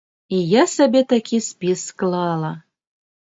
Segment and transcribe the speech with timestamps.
[0.35, 2.51] І я сабе такі спіс склала.